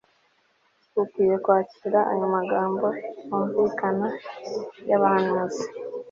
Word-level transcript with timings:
ukwiye 1.01 1.35
kwakira 1.43 1.99
ayo 2.11 2.25
magambo 2.35 2.87
yumvikana 3.27 4.07
y'abahanuzi 4.89 5.65